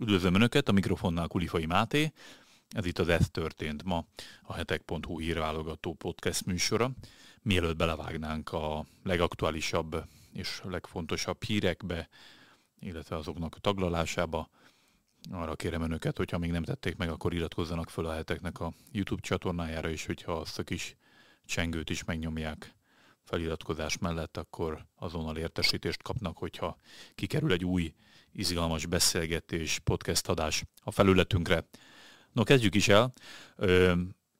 [0.00, 2.12] Üdvözlöm Önöket, a mikrofonnál Kulifai Máté.
[2.68, 4.04] Ez itt az Ez történt ma,
[4.42, 6.90] a hetek.hu írválogató podcast műsora.
[7.42, 12.08] Mielőtt belevágnánk a legaktuálisabb és legfontosabb hírekbe,
[12.78, 14.48] illetve azoknak a taglalásába,
[15.30, 19.22] arra kérem Önöket, hogyha még nem tették meg, akkor iratkozzanak föl a heteknek a YouTube
[19.22, 20.96] csatornájára, és hogyha azt a kis
[21.44, 22.74] csengőt is megnyomják
[23.22, 26.76] feliratkozás mellett, akkor azonnal értesítést kapnak, hogyha
[27.14, 27.94] kikerül egy új
[28.32, 31.64] izgalmas beszélgetés, podcast adás a felületünkre.
[32.32, 33.12] No, kezdjük is el.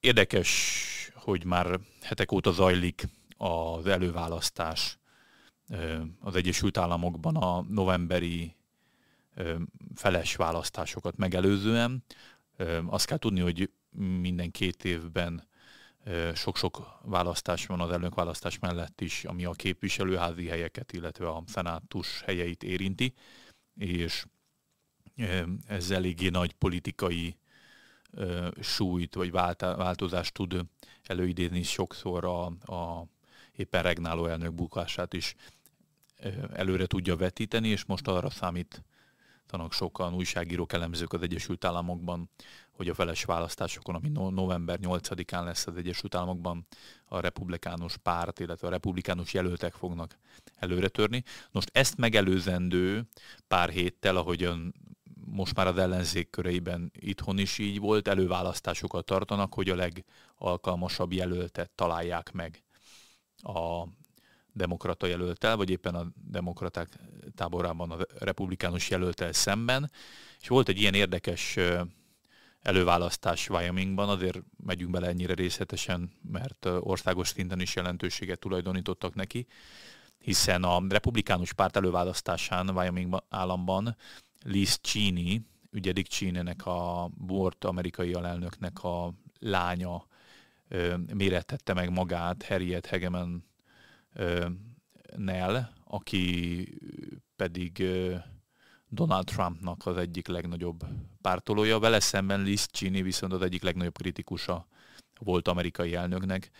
[0.01, 4.98] Érdekes, hogy már hetek óta zajlik az előválasztás
[6.20, 8.56] az Egyesült Államokban a novemberi
[9.95, 12.04] feles választásokat megelőzően.
[12.87, 13.70] Azt kell tudni, hogy
[14.20, 15.48] minden két évben
[16.34, 22.62] sok-sok választás van az elnökválasztás mellett is, ami a képviselőházi helyeket, illetve a szenátus helyeit
[22.62, 23.15] érinti
[23.80, 24.27] és
[25.66, 27.37] ez eléggé nagy politikai
[28.61, 30.65] súlyt vagy változást tud
[31.02, 33.07] előidézni sokszor a, a
[33.57, 35.35] éppen regnáló elnök bukását is
[36.52, 38.82] előre tudja vetíteni, és most arra számít
[39.51, 42.30] tanak sokan újságírók, elemzők az Egyesült Államokban,
[42.70, 46.66] hogy a feles választásokon, ami november 8-án lesz az Egyesült Államokban,
[47.04, 50.18] a republikánus párt, illetve a republikánus jelöltek fognak
[50.57, 51.23] előre törni.
[51.51, 53.09] Most ezt megelőzendő
[53.48, 54.74] pár héttel, ahogyan
[55.24, 61.70] most már az ellenzék köreiben itthon is így volt, előválasztásokat tartanak, hogy a legalkalmasabb jelöltet
[61.70, 62.62] találják meg
[63.42, 63.87] a
[64.53, 66.88] demokrata jelöltel, vagy éppen a demokraták
[67.34, 69.91] táborában a republikánus jelöltel szemben.
[70.41, 71.59] És volt egy ilyen érdekes
[72.62, 79.47] előválasztás Wyomingban, azért megyünk bele ennyire részletesen, mert országos szinten is jelentőséget tulajdonítottak neki,
[80.19, 83.97] hiszen a republikánus párt előválasztásán Wyoming államban
[84.44, 85.41] Liz Cheney,
[85.72, 90.06] ugye Dick Cheneynek a bort amerikai alelnöknek a lánya
[91.14, 93.50] mérettette meg magát Harriet Hegeman
[95.16, 96.65] Nell, aki
[97.37, 97.84] pedig
[98.88, 100.84] Donald Trumpnak az egyik legnagyobb
[101.21, 101.78] pártolója.
[101.78, 104.66] Vele szemben Liz Cheney viszont az egyik legnagyobb kritikusa
[105.19, 106.50] volt amerikai elnöknek,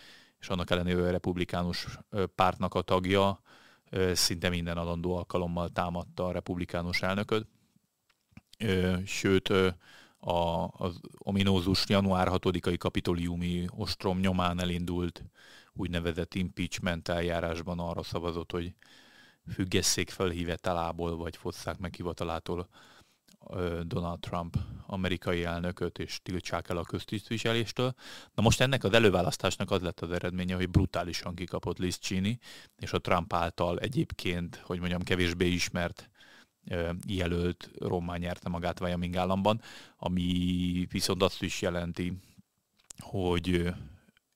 [0.41, 1.87] és annak ellenére a republikánus
[2.34, 3.41] pártnak a tagja
[4.12, 7.47] szinte minden alandó alkalommal támadta a republikánus elnököt.
[9.05, 9.49] Sőt,
[10.21, 15.25] a, az ominózus január 6-ai kapitoliumi ostrom nyomán elindult
[15.72, 18.75] úgynevezett impeachment eljárásban arra szavazott, hogy
[19.53, 22.69] függesszék fel hivatalából, vagy fosszák meg hivatalától
[23.82, 27.94] Donald Trump amerikai elnököt, és tiltsák el a köztisztviseléstől.
[28.34, 32.38] Na most ennek az előválasztásnak az lett az eredménye, hogy brutálisan kikapott Liz Cheney,
[32.76, 36.10] és a Trump által egyébként, hogy mondjam, kevésbé ismert
[37.06, 39.60] jelölt Rommá nyerte magát Wyoming államban,
[39.97, 42.12] ami viszont azt is jelenti,
[42.98, 43.72] hogy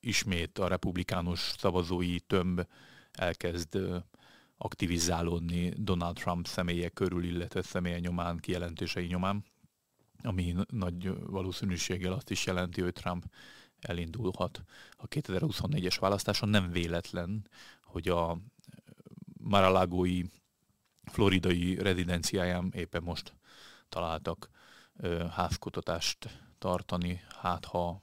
[0.05, 2.67] ismét a republikánus szavazói tömb
[3.11, 3.79] elkezd
[4.57, 9.45] aktivizálódni Donald Trump személye körül, illetve személye nyomán, kijelentései nyomán,
[10.23, 13.25] ami nagy valószínűséggel azt is jelenti, hogy Trump
[13.79, 16.49] elindulhat a 2024-es választáson.
[16.49, 17.49] Nem véletlen,
[17.83, 18.37] hogy a
[19.37, 20.21] Maralagói
[21.11, 23.35] floridai rezidenciáján éppen most
[23.89, 24.49] találtak
[25.31, 28.01] házkutatást tartani, hát ha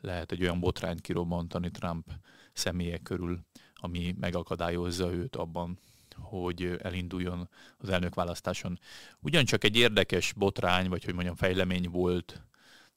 [0.00, 2.10] lehet egy olyan botrányt kirobbantani Trump
[2.52, 3.40] személyek körül,
[3.74, 5.78] ami megakadályozza őt abban,
[6.16, 8.78] hogy elinduljon az elnökválasztáson.
[9.20, 12.42] Ugyancsak egy érdekes botrány, vagy hogy mondjam, fejlemény volt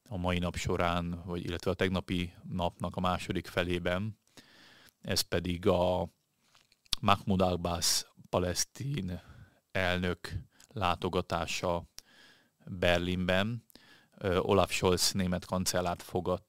[0.09, 4.17] a mai nap során, vagy illetve a tegnapi napnak a második felében,
[5.01, 6.09] ez pedig a
[7.01, 9.21] Mahmoud Abbas palesztin
[9.71, 10.31] elnök
[10.67, 11.83] látogatása
[12.65, 13.63] Berlinben.
[14.21, 16.43] Olaf Scholz német kancellárt fogad,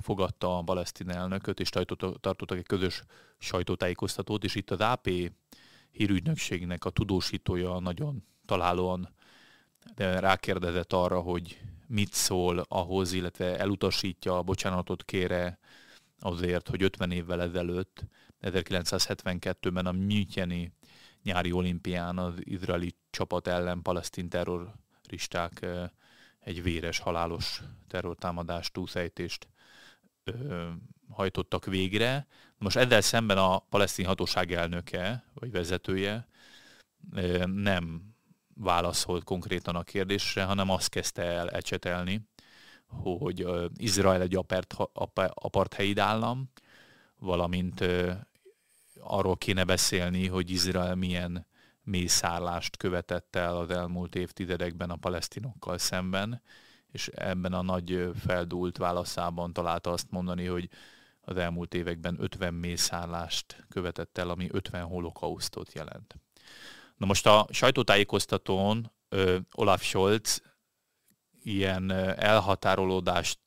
[0.00, 3.02] fogadta a palesztin elnököt, és tartottak egy közös
[3.38, 5.08] sajtótájékoztatót, és itt az AP
[5.90, 9.14] hírügynökségnek a tudósítója nagyon találóan
[9.96, 15.58] rákérdezett arra, hogy mit szól ahhoz, illetve elutasítja, a bocsánatot kére
[16.20, 18.04] azért, hogy 50 évvel ezelőtt,
[18.42, 20.72] 1972-ben a Müncheni
[21.22, 25.88] nyári olimpián az izraeli csapat ellen palesztin terroristák eh,
[26.46, 29.48] egy véres, halálos terrortámadást, túlszejtést
[30.24, 30.68] ö,
[31.10, 32.26] hajtottak végre.
[32.58, 36.28] Most ezzel szemben a palesztin hatóság elnöke, vagy vezetője
[37.12, 38.14] ö, nem
[38.54, 42.28] válaszolt konkrétan a kérdésre, hanem azt kezdte el ecsetelni,
[43.18, 44.74] hogy ö, Izrael egy apart,
[45.34, 46.50] apartheid állam,
[47.18, 48.12] valamint ö,
[49.00, 51.46] arról kéne beszélni, hogy Izrael milyen
[51.86, 56.42] mészárlást követett el az elmúlt évtizedekben a palesztinokkal szemben,
[56.92, 60.68] és ebben a nagy feldúlt válaszában találta azt mondani, hogy
[61.20, 66.14] az elmúlt években 50 mészárlást követett el, ami 50 holokausztot jelent.
[66.96, 70.42] Na most a sajtótájékoztatón ö, Olaf Scholz
[71.42, 73.38] ilyen elhatárolódást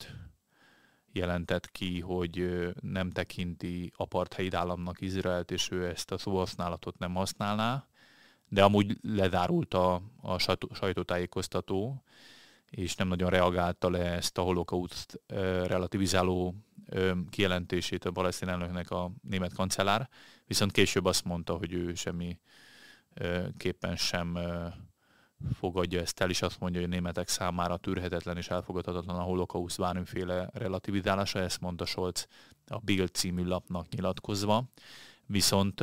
[1.12, 7.89] jelentett ki, hogy nem tekinti apartheid államnak Izraelt, és ő ezt a szóhasználatot nem használná,
[8.50, 10.38] de amúgy lezárult a, a
[10.72, 12.02] sajtótájékoztató,
[12.70, 15.20] és nem nagyon reagálta le ezt a holokauszt
[15.66, 16.54] relativizáló
[17.30, 20.08] kijelentését a palesztin elnöknek a német kancellár,
[20.46, 22.38] viszont később azt mondta, hogy ő semmi
[23.56, 24.38] képpen sem
[25.58, 29.78] fogadja ezt el, és azt mondja, hogy a németek számára tűrhetetlen és elfogadhatatlan a holokauszt
[29.78, 32.26] bármiféle relativizálása, ezt mondta Scholz
[32.66, 34.64] a Bild című lapnak nyilatkozva.
[35.26, 35.80] Viszont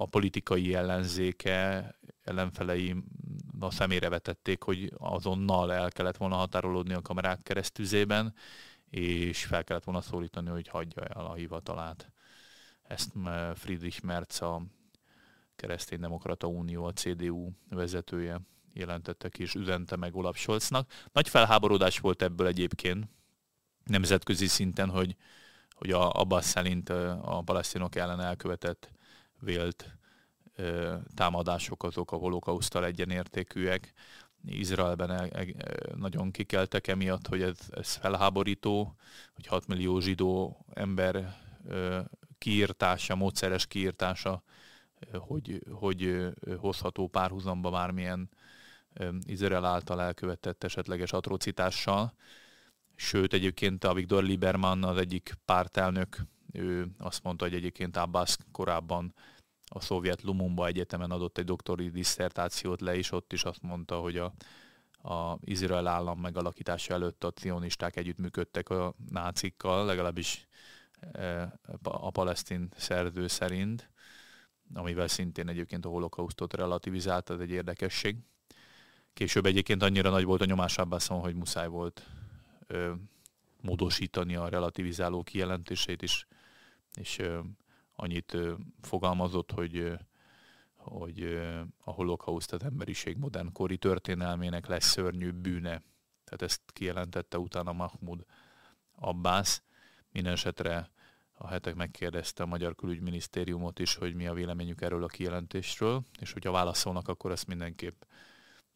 [0.00, 2.94] a politikai ellenzéke ellenfelei
[3.60, 8.34] a szemére vetették, hogy azonnal el kellett volna határolódni a kamerák keresztüzében,
[8.90, 12.12] és fel kellett volna szólítani, hogy hagyja el a hivatalát.
[12.82, 13.12] Ezt
[13.54, 14.62] Friedrich Merz, a
[15.56, 18.40] Kereszténydemokrata Unió, a CDU vezetője
[18.72, 20.90] jelentette ki, és üzente meg Olaf Scholznak.
[21.12, 23.08] Nagy felháborodás volt ebből egyébként
[23.84, 25.16] nemzetközi szinten, hogy,
[25.70, 28.96] hogy a Abbas szerint a palesztinok ellen elkövetett
[29.40, 29.98] vélt
[31.14, 33.92] támadások azok a holokausztal egyenértékűek.
[34.44, 35.46] Izraelben el, el,
[35.96, 38.94] nagyon kikeltek emiatt, hogy ez, ez felháborító,
[39.34, 41.36] hogy 6 millió zsidó ember
[42.38, 44.42] kiírtása, módszeres kiírtása,
[45.12, 46.26] hogy, hogy
[46.56, 48.30] hozható párhuzamba bármilyen
[49.20, 52.14] Izrael által elkövetett esetleges atrocitással.
[52.94, 59.14] Sőt, egyébként a Viktor Lieberman, az egyik pártelnök, ő azt mondta, hogy egyébként Abbas korábban
[59.68, 64.16] a szovjet Lumumba Egyetemen adott egy doktori diszertációt le, és ott is azt mondta, hogy
[64.16, 64.32] a,
[65.08, 70.46] a Izrael állam megalakítása előtt a cionisták együttműködtek a nácikkal, legalábbis
[71.12, 73.90] e, a palesztin szerző szerint,
[74.74, 78.16] amivel szintén egyébként a holokausztot relativizált, ez egy érdekesség.
[79.12, 82.06] Később egyébként annyira nagy volt a nyomás Abbason, hogy muszáj volt
[82.66, 82.92] ö,
[83.60, 86.26] módosítani a relativizáló kijelentését is,
[86.94, 87.22] és
[87.92, 88.36] annyit
[88.80, 89.98] fogalmazott, hogy,
[90.76, 91.22] hogy
[91.78, 95.82] a holokauszt az emberiség modernkori történelmének lesz szörnyű bűne.
[96.24, 98.24] Tehát ezt kijelentette utána Mahmud
[98.92, 99.62] Abbas.
[100.10, 100.90] Minden esetre
[101.32, 106.32] a hetek megkérdezte a Magyar Külügyminisztériumot is, hogy mi a véleményük erről a kijelentésről, és
[106.32, 108.02] hogyha válaszolnak, akkor ezt mindenképp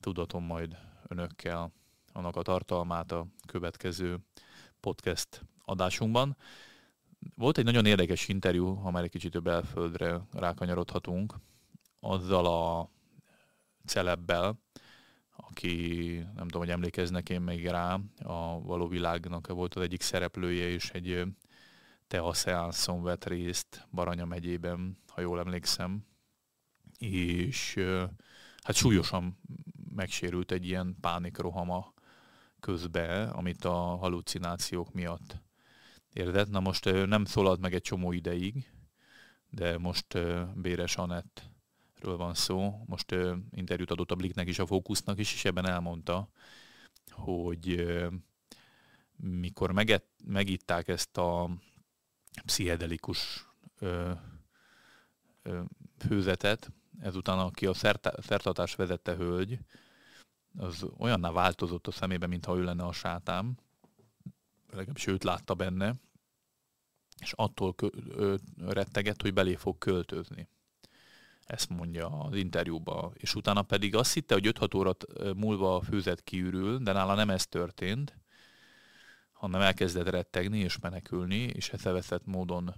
[0.01, 0.77] tudatom majd
[1.09, 1.73] önökkel
[2.13, 4.19] annak a tartalmát a következő
[4.81, 6.37] podcast adásunkban.
[7.35, 11.35] Volt egy nagyon érdekes interjú, ha már egy kicsit több elföldre rákanyarodhatunk,
[12.01, 12.91] azzal a
[13.87, 14.61] celebbel,
[15.37, 20.69] aki nem tudom, hogy emlékeznek én még rá, a való világnak volt az egyik szereplője,
[20.69, 21.25] és egy
[22.07, 26.07] Tea Seanson vett részt Baranya megyében, ha jól emlékszem,
[26.99, 27.79] és
[28.63, 29.39] hát súlyosan
[29.95, 31.93] megsérült egy ilyen pánikrohama
[32.61, 35.41] közbe, amit a halucinációk miatt
[36.13, 36.51] Érted?
[36.51, 38.71] Na most nem szólalt meg egy csomó ideig,
[39.51, 40.19] de most
[40.55, 42.83] Béres Anettről van szó.
[42.87, 43.15] Most
[43.51, 46.29] interjút adott a Bliknek is, a Fókusznak is, és ebben elmondta,
[47.11, 47.87] hogy
[49.17, 51.51] mikor meget, megitták ezt a
[52.45, 53.49] pszichedelikus
[55.99, 59.59] főzetet, ezután aki a szertartás vezette hölgy,
[60.57, 63.57] az olyanná változott a szemébe, mintha ő lenne a sátám,
[64.73, 65.95] legalábbis őt látta benne,
[67.21, 67.75] és attól
[68.57, 70.49] retteget, hogy belé fog költözni.
[71.47, 73.13] Ezt mondja az interjúban.
[73.15, 74.97] És utána pedig azt hitte, hogy 5-6 óra
[75.35, 78.17] múlva a főzet kiürül, de nála nem ez történt,
[79.33, 82.75] hanem elkezdett rettegni és menekülni, és eszeveszett módon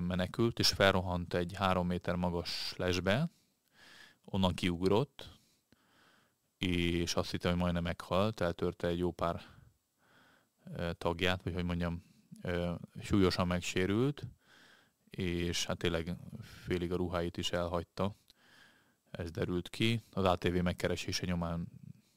[0.00, 3.30] menekült, és felrohant egy három méter magas lesbe,
[4.24, 5.28] onnan kiugrott,
[6.58, 9.55] és azt hitte, hogy majdnem meghalt, eltörte egy jó pár
[10.98, 12.02] tagját, vagy hogy mondjam,
[13.02, 14.26] súlyosan megsérült,
[15.10, 18.14] és hát tényleg félig a ruháit is elhagyta.
[19.10, 20.02] Ez derült ki.
[20.12, 21.68] Az ATV megkeresése nyomán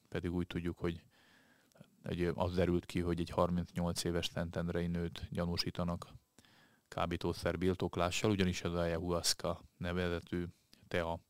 [0.08, 1.02] pedig úgy tudjuk, hogy
[2.02, 6.06] egy, az derült ki, hogy egy 38 éves Szentendrei nőt gyanúsítanak
[6.88, 10.44] kábítószer birtoklással, ugyanis ez a ayahuasca nevezetű
[10.88, 11.20] tea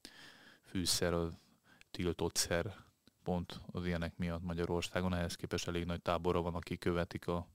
[0.62, 1.33] fűszer, az
[1.91, 2.75] tiltott szer
[3.23, 5.15] pont az ilyenek miatt Magyarországon.
[5.15, 7.49] Ehhez képest elég nagy tábora van, akik követik a,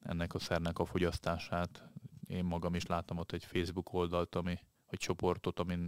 [0.00, 1.82] ennek a szernek a fogyasztását.
[2.26, 4.58] Én magam is láttam ott egy Facebook oldalt, ami
[4.90, 5.86] vagy csoportot, amin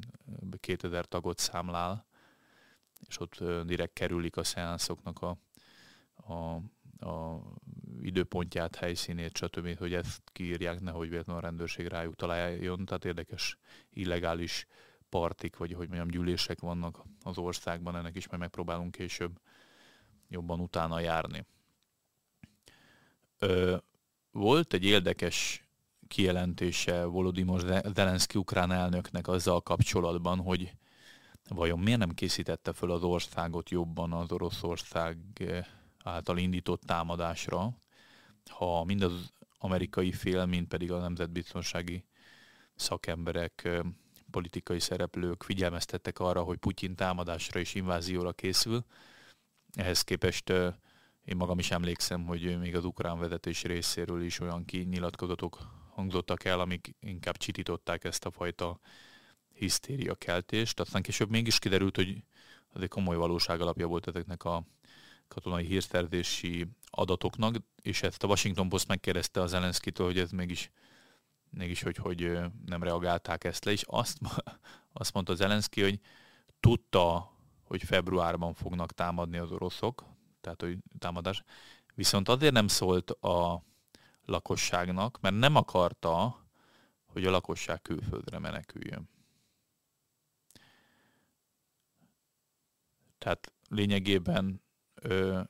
[0.60, 2.06] 2000 tagot számlál,
[3.08, 5.36] és ott direkt kerülik a szeánszoknak a,
[6.14, 6.54] a,
[7.08, 7.42] a
[8.00, 12.84] időpontját, helyszínét, stb., hogy ezt kiírják, nehogy véletlenül a rendőrség rájuk találjon.
[12.84, 13.58] Tehát érdekes,
[13.90, 14.66] illegális
[15.12, 19.40] partik, vagy hogy mondjam, gyűlések vannak az országban, ennek is majd megpróbálunk később
[20.28, 21.46] jobban utána járni.
[23.38, 23.76] Ö,
[24.30, 25.64] volt egy érdekes
[26.08, 30.72] kijelentése Volodymyr Zelenszky ukrán elnöknek azzal kapcsolatban, hogy
[31.48, 35.18] vajon miért nem készítette föl az országot jobban az Oroszország
[36.04, 37.76] által indított támadásra,
[38.50, 42.04] ha mind az amerikai fél, mind pedig a nemzetbiztonsági
[42.74, 43.68] szakemberek,
[44.32, 48.84] politikai szereplők figyelmeztettek arra, hogy Putyin támadásra és invázióra készül.
[49.74, 50.48] Ehhez képest
[51.24, 55.58] én magam is emlékszem, hogy még az ukrán vezetés részéről is olyan kinyilatkozatok
[55.94, 58.80] hangzottak el, amik inkább csitították ezt a fajta
[59.54, 60.80] hisztéria keltést.
[60.80, 62.22] Aztán később mégis kiderült, hogy
[62.72, 64.64] az egy komoly valóság alapja volt ezeknek a
[65.28, 70.70] katonai hírszerzési adatoknak, és ezt a Washington Post megkérdezte az Zelenszkitől, hogy ez mégis,
[71.52, 74.18] mégis hogy, hogy nem reagálták ezt le, és azt,
[74.92, 76.00] azt mondta Zelenszky, hogy
[76.60, 77.32] tudta,
[77.64, 80.04] hogy februárban fognak támadni az oroszok,
[80.40, 81.42] tehát hogy támadás,
[81.94, 83.64] viszont azért nem szólt a
[84.24, 86.44] lakosságnak, mert nem akarta,
[87.06, 89.08] hogy a lakosság külföldre meneküljön.
[93.18, 94.62] Tehát lényegében
[94.94, 95.40] ö,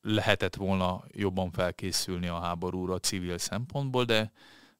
[0.00, 4.32] lehetett volna jobban felkészülni a háborúra civil szempontból, de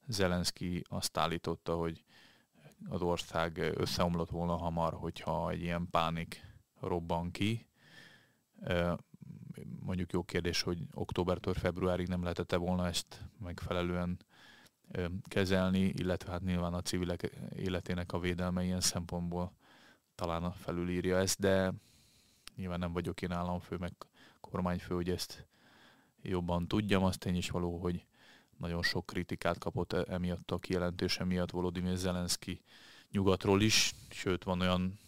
[0.09, 2.05] Zelenszky azt állította, hogy
[2.89, 6.45] az ország összeomlott volna hamar, hogyha egy ilyen pánik
[6.81, 7.67] robban ki.
[9.81, 14.19] Mondjuk jó kérdés, hogy októbertől februárig nem lehetette volna ezt megfelelően
[15.23, 19.53] kezelni, illetve hát nyilván a civilek életének a védelme ilyen szempontból
[20.15, 21.73] talán felülírja ezt, de
[22.57, 23.93] nyilván nem vagyok én államfő, meg
[24.41, 25.47] kormányfő, hogy ezt
[26.23, 27.05] jobban tudjam.
[27.05, 28.07] Azt tény is való, hogy
[28.59, 32.61] nagyon sok kritikát kapott e- emiatt a kijelentése miatt Volodymyr Zelenszky
[33.11, 34.99] nyugatról is, sőt van olyan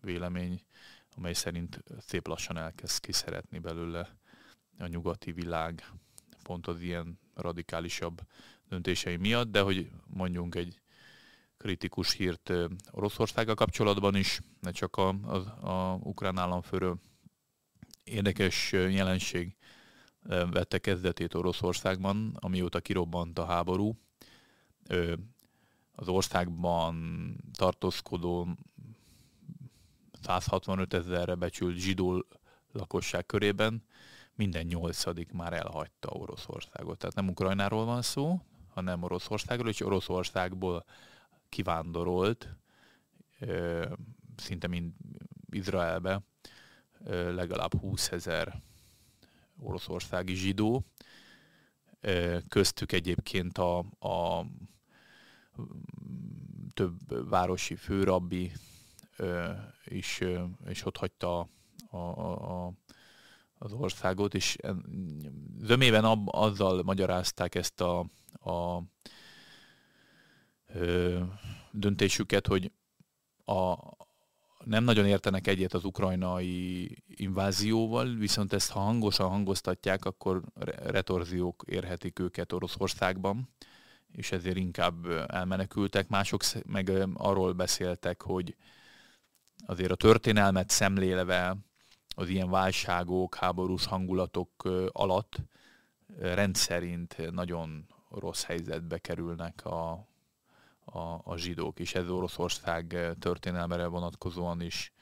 [0.00, 0.62] vélemény,
[1.16, 4.16] amely szerint szép lassan elkezd kiszeretni belőle
[4.78, 5.92] a nyugati világ
[6.42, 8.20] pont az ilyen radikálisabb
[8.68, 10.80] döntései miatt, de hogy mondjunk egy
[11.56, 12.52] kritikus hírt
[12.90, 15.36] Oroszországgal kapcsolatban is, ne csak a, a,
[15.68, 16.98] a ukrán államfőről.
[18.04, 19.56] Érdekes jelenség
[20.26, 23.98] vette kezdetét Oroszországban, amióta kirobbant a háború.
[25.94, 28.48] Az országban tartózkodó
[30.22, 32.26] 165 ezerre becsült zsidó
[32.72, 33.84] lakosság körében
[34.34, 36.98] minden nyolcadik már elhagyta Oroszországot.
[36.98, 40.84] Tehát nem Ukrajnáról van szó, hanem Oroszországról, és Oroszországból
[41.48, 42.56] kivándorolt,
[44.36, 44.92] szinte mind
[45.50, 46.22] Izraelbe,
[47.08, 48.62] legalább 20 ezer
[49.64, 50.84] oroszországi zsidó,
[52.48, 54.46] köztük egyébként a, a
[56.74, 58.52] több városi főrabbi
[59.84, 60.20] is,
[60.64, 61.38] és ott hagyta
[61.90, 62.72] a, a, a,
[63.58, 64.56] az országot, és
[65.58, 67.98] zömében ab, azzal magyarázták ezt a,
[68.50, 68.82] a
[71.72, 72.72] döntésüket, hogy
[73.44, 73.72] a,
[74.64, 80.42] nem nagyon értenek egyet az ukrajnai invázióval, viszont ezt ha hangosan hangoztatják, akkor
[80.86, 83.48] retorziók érhetik őket Oroszországban,
[84.12, 86.08] és ezért inkább elmenekültek.
[86.08, 88.56] Mások meg arról beszéltek, hogy
[89.66, 91.56] azért a történelmet szemlélve
[92.14, 95.36] az ilyen válságok, háborús hangulatok alatt
[96.18, 100.08] rendszerint nagyon rossz helyzetbe kerülnek a,
[100.84, 104.92] a, a zsidók, és ez Oroszország eh, történelmere vonatkozóan is,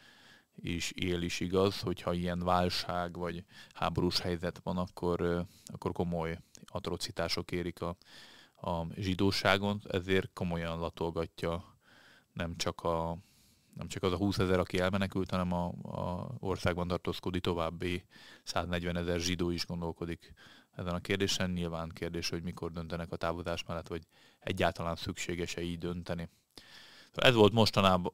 [0.54, 6.38] is él is igaz, hogyha ilyen válság vagy háborús helyzet van, akkor, eh, akkor komoly
[6.66, 7.96] atrocitások érik a,
[8.54, 11.72] a zsidóságon, ezért komolyan latolgatja
[12.32, 13.16] nem csak, a,
[13.74, 18.04] nem csak az a 20 ezer, aki elmenekült, hanem a, a országban tartózkodik további
[18.42, 20.32] 140 ezer zsidó is gondolkodik
[20.76, 21.50] ezen a kérdésen.
[21.50, 24.02] Nyilván kérdés, hogy mikor döntenek a távozás mellett, vagy
[24.38, 26.28] egyáltalán szükséges-e így dönteni.
[27.12, 28.12] Ez volt mostanában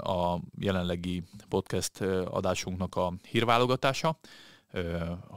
[0.00, 4.18] a jelenlegi podcast adásunknak a hírválogatása.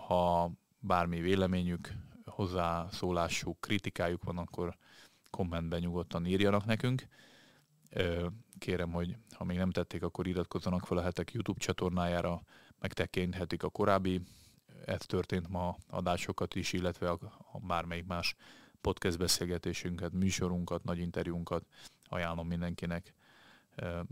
[0.07, 1.93] Ha bármi véleményük,
[2.25, 4.77] hozzászólásuk, kritikájuk van, akkor
[5.29, 7.07] kommentben nyugodtan írjanak nekünk.
[8.57, 12.41] Kérem, hogy ha még nem tették, akkor iratkozzanak fel a hetek YouTube csatornájára,
[12.79, 14.21] megtekinthetik a korábbi
[14.85, 17.19] ez történt ma adásokat is, illetve a,
[17.51, 18.35] a bármelyik más
[18.81, 21.65] podcast beszélgetésünket, műsorunkat, nagy interjúnkat
[22.09, 23.13] ajánlom mindenkinek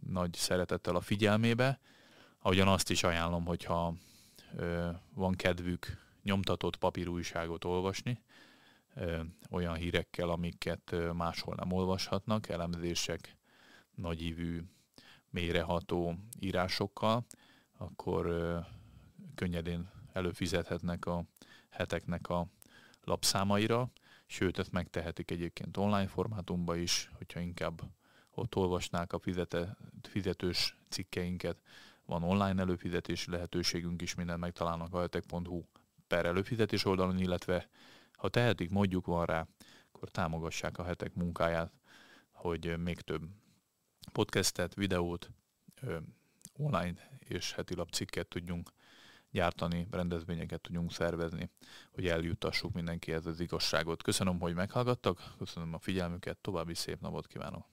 [0.07, 1.79] nagy szeretettel a figyelmébe.
[2.39, 3.93] Ahogyan azt is ajánlom, hogyha
[5.13, 8.21] van kedvük nyomtatott papírújságot olvasni,
[9.49, 13.37] olyan hírekkel, amiket máshol nem olvashatnak, elemzések,
[13.95, 14.63] nagyívű,
[15.29, 17.25] mélyreható írásokkal,
[17.77, 18.25] akkor
[19.35, 21.23] könnyedén előfizethetnek a
[21.69, 22.47] heteknek a
[23.03, 23.91] lapszámaira,
[24.25, 27.81] sőt, ezt megtehetik egyébként online formátumban is, hogyha inkább
[28.29, 31.57] ott olvasnák a fizete, fizetős cikkeinket.
[32.05, 35.63] Van online előfizetési lehetőségünk is, minden megtalálnak a hetek.hu
[36.07, 37.69] per előfizetés oldalon, illetve
[38.13, 39.47] ha tehetik, mondjuk van rá,
[39.91, 41.71] akkor támogassák a hetek munkáját,
[42.31, 43.23] hogy még több
[44.11, 45.31] podcastet, videót,
[46.53, 48.71] online és heti lapcikket tudjunk
[49.31, 51.49] gyártani, rendezvényeket tudjunk szervezni,
[51.91, 54.03] hogy eljutassuk mindenkihez az igazságot.
[54.03, 57.70] Köszönöm, hogy meghallgattak, köszönöm a figyelmüket, további szép napot kívánok!